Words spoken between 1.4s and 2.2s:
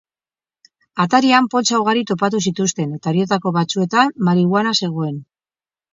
poltsa ugari